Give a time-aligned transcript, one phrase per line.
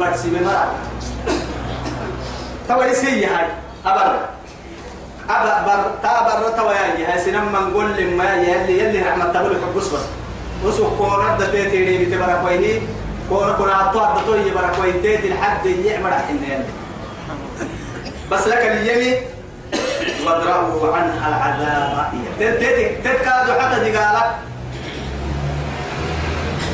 [0.00, 0.74] مرسي بمرأة
[2.68, 3.46] توا يسي هاي
[3.86, 4.16] أبر
[5.30, 9.78] أبر بر تابر توا يا هاي سنم من قول لما يلي يلي رحمة تقول حب
[9.78, 9.86] بس
[10.66, 12.82] بس كورة دتيتي لي بتبرا كويني
[13.28, 16.64] كورة كورة عطوا دتوي يبرا كوين تيتي لحد يعمل حين يلي
[18.30, 19.14] بس لك اليمي
[20.26, 24.34] واضربوا عنها العذاب تيتي تتكادو حتى دي قالك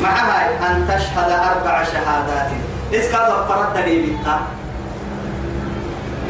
[0.03, 4.37] معها أن تشهد أربع شهادات إذ كان فرد بيتا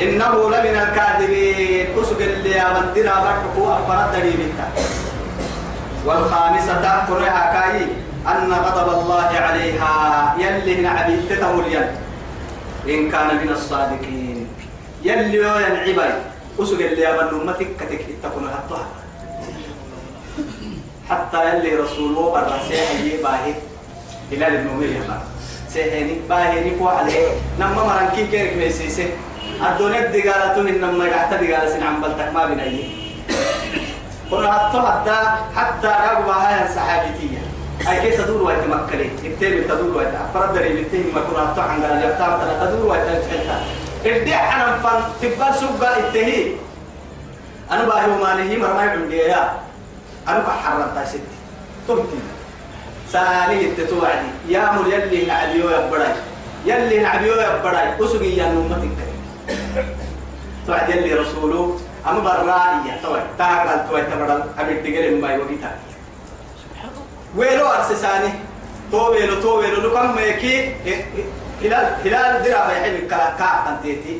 [0.02, 1.86] إنه لمن الكاذبين.
[2.00, 4.66] أسق اللي أمدنا برحكو فرد بيتا
[6.06, 7.86] والخامسة قرها كاي
[8.26, 9.94] أن غضب الله عليها.
[10.38, 11.96] يلي نعبي تتوليا
[12.88, 14.48] إن كان من الصادقين.
[15.04, 16.12] يلي ينعبي.
[16.60, 18.80] أسق اللي أمن أمتك كتك تكون حتى.
[21.10, 23.54] حتى يلي رسوله برسيه يباهي
[24.32, 25.20] إلى النومية بقى
[25.72, 29.06] سيحيني باهيني فو عليه نما مرانكي كيرك ميسيسي
[29.68, 32.84] الدنيا دقالته إنما يحتى دقالة سن عم بلتك ما بنأيه
[34.30, 35.16] قلنا حتى حتى
[35.56, 37.38] حتى رغبة هاي السحابتية
[37.88, 41.82] أي كيف تدور وقت مكلي اكتب تدور وقت أفرد دري بنتين ما كنا حتى عن
[41.82, 43.56] قال يبتام تلا تدور وقت تحتا
[44.06, 46.46] ادي حنا فن تبقى سوق التهي
[47.70, 49.52] أنا باهي ومانه مرمى عندي يا
[50.28, 51.20] أنا كحرمت ستي
[51.88, 52.18] تبتي
[53.12, 56.14] سالي التتوعدي يا مول يلي نعبيو يا براي
[56.66, 58.96] يلي نعبيو يا براي أسقي يا نومتك
[60.66, 61.78] توعد يلي رسوله.
[62.06, 63.00] أما برائية.
[63.02, 63.22] توعد.
[63.38, 65.74] تاغل توعد تبرل أبي تقل ما يوقيتها
[67.36, 68.32] ويلو أرسساني
[68.92, 70.74] تو ويلو تو ويلو لكم ميكي.
[71.62, 74.18] هلال هلال درا بيحب كلا كا أنتيتي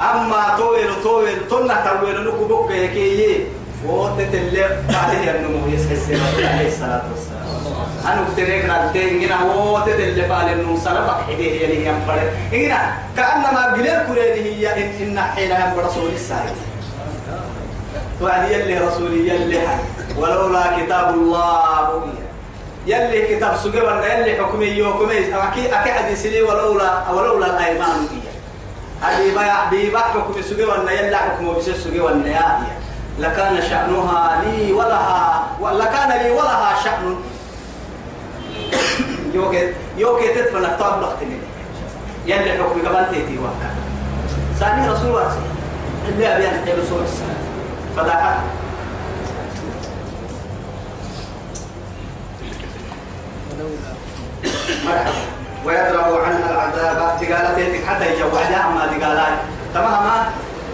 [0.00, 3.46] أما تو ويلو تو ويلو تنا تو ويلو لكم بوك يكي
[3.86, 7.47] وتتلف عليه النمو يسحس عليه الصلاة والسلام.
[8.04, 14.06] أنا أفتريك نالتين إننا هو تدل فعل إنه سلفك حديه يلي ينبر إننا كأنما قليل
[14.06, 16.56] كريده هي إن إن حين ينبر رسول السائل
[18.22, 19.78] وعد يلي رسولي يلي حي.
[20.18, 22.02] ولولا كتاب الله
[22.86, 25.18] يلي كتاب سجى ولا يلي حكمي يوكمي.
[25.34, 28.06] أكيد أكيد حديث لي ولولا ولولا الأيمان
[29.02, 32.58] هذه بيع بيبع حكم سجى ولا يلي حكمه بس سجى ولا يا
[33.18, 37.16] لكان شأنها لي ولها ولكان لي ولها شأن.
[39.34, 41.38] يوكي يوكي تدفن أكتاب لختني
[42.26, 43.70] يلي حكم كمان تيتي وقتا
[44.58, 45.36] ثاني رسول الله
[46.08, 47.36] اللي أبي أن رسول السلام
[47.96, 48.40] فدعا
[54.86, 55.12] مرحبا.
[55.64, 57.20] ويدرأ عنها العذاب.
[57.20, 58.68] دقالتين حتى يجوعها.
[58.74, 59.38] ما دقالات
[59.74, 60.30] تماما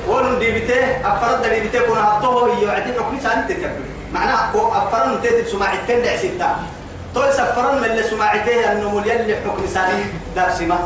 [0.08, 2.92] ولن ديبته أفرد ديبته كنا عطوه هي وعدي.
[2.92, 3.84] حكمي ثاني تكبر.
[4.12, 6.50] معناها أفرد تيت سماع التندع ستة.
[7.14, 10.04] تول سفرن من اللي سماعته مليان اللي حكم ثاني
[10.36, 10.78] دار سما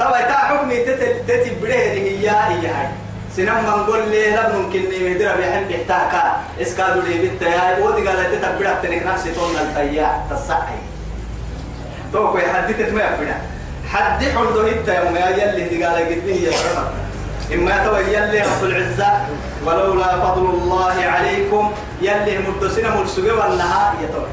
[0.00, 2.88] طبعا تا حكمي تت تت بره هي هي هاي.
[3.36, 6.22] سنم من قول لي لا ممكن نمدر بيحن بيحتاكا.
[6.62, 10.80] إسكادو لي بيتا ودي قالت تتبع تنك نفسي تون الفيا تصحي
[12.12, 13.36] تو كوي حدثت ما يفنا
[13.92, 16.90] حد حلو هيتا يوم يلي دي قال قدني يا شباب
[17.54, 19.10] إما تو يلي رب العزة.
[19.66, 21.72] ولولا فضل الله عليكم.
[22.02, 24.26] يلي مدسنا ملسوي والنهار يتوي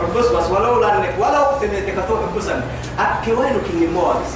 [0.00, 2.64] حبس بس ولولا انك ولو تميتك تو حبسا.
[2.98, 4.32] أكي وين كني موارس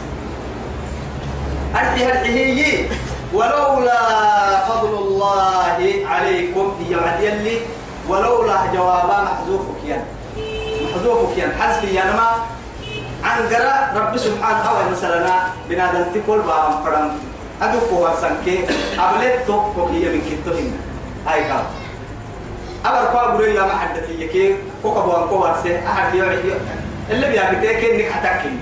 [1.77, 2.89] أرحي هي
[3.33, 4.01] ولولا
[4.69, 5.53] فضل الله
[6.07, 7.59] عليكم هي بعد يلي.
[8.09, 10.03] ولولا جوابا محذوفك ين
[10.87, 12.29] محذوفك ين حذف ينما
[13.25, 15.37] عن قراء رب سبحانه وتعالى مثلا
[15.69, 17.11] بنادم تقول بام فرام
[17.63, 18.65] أدوك هو سنكي.
[18.99, 20.73] أبلت توك هي من كتوهن
[21.27, 21.65] هاي كام
[22.87, 26.39] أبر كوا بري يا محدتي يكي كوكا بوان كوا سه أحد يوعي
[27.11, 28.55] اللي بيعبتك إنك حتاكي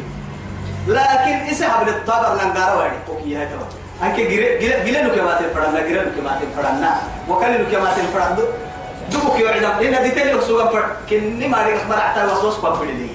[0.88, 3.66] لكن إسا حبل الطابر لنقارا وعدي كوكي هاي تبا.
[4.02, 6.90] أنك جري جري جري نو كمات الفرنا جري نو كمات الفرنا
[7.28, 8.42] وكان نو كمات الفرنا دو
[9.12, 13.08] دوبك يوعي إن دي تاني وسوق فر كني ما ريح مرة حتى وسوس قبل لي.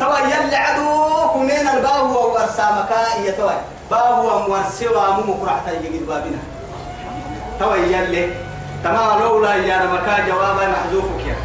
[0.00, 2.90] توا يلا عدو كمين الباو ورسامك
[3.24, 3.52] يا توا
[3.90, 6.38] باو موسوا مو مكرحتا يجي بابنا
[7.60, 8.47] توا يلا
[8.84, 11.36] تمام لولا يا مكا جوابا محذوفك يا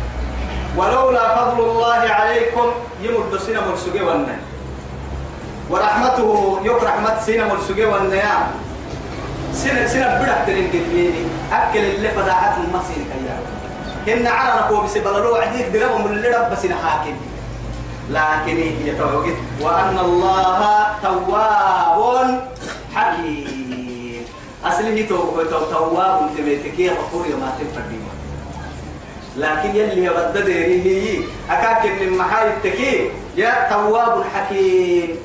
[0.77, 2.68] ولولا فضل الله عليكم
[3.01, 4.39] يمد سنة مرسوجي والنيا
[5.69, 8.47] ورحمته يك رحمة سنة مرسوجي والنيا
[9.53, 13.06] سنة سنة بدأ كتبيني أكل اللي فداعات المصير
[14.06, 17.15] كيا إن عرنا كو بس بلالو عديك درهم اللي رب سنة حاكم.
[18.09, 19.36] لكن هي توقيت.
[19.62, 22.47] وأن الله تواب
[22.95, 23.62] حكيم.
[24.65, 28.04] أصله تو تو تواب تبيتكي غفور يوم تفردين
[29.38, 31.19] لكن يلي يبدد هي
[31.50, 35.15] أكاك من محاي التكي يا تواب حكيم.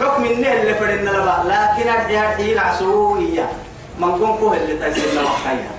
[0.00, 1.36] حكم النه اللي فرنا لبا.
[1.46, 3.48] لكن أرجع حين عسوية
[3.98, 5.70] من قنقه اللي تسلنا وحكايا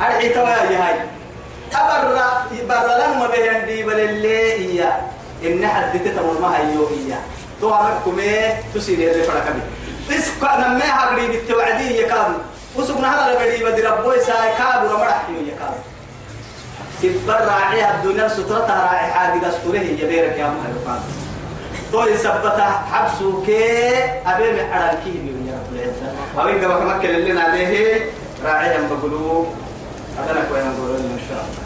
[0.00, 1.00] أرجع توايا هاي.
[1.74, 4.92] أبرا برا لما بيندي بل اللي هي
[5.44, 7.16] إن حد تتمر ما هي هي
[7.60, 9.44] تو عمكم إيه؟ تسير اللي فرق
[10.10, 12.32] بس كنا ما هقري بالتوعدي يكاد
[12.76, 15.74] وسبنا هذا بدي بدي ربوي ساي كاد ورمرح يكاد
[17.02, 21.00] تبر راعي الدنيا سترتها راعي حاجة دستوره يبيرك يا مهرفان
[21.92, 23.94] تو يثبتها حبسه كي
[24.26, 26.08] أبي محرم كي من يا رب العزة.
[26.38, 28.10] أبي كما كما كلنا عليه.
[28.44, 29.46] راعي أم بقولوا
[30.18, 31.61] هذا نكوي نقول إن شاء الله.